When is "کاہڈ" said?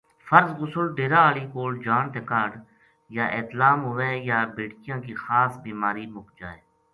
2.29-2.51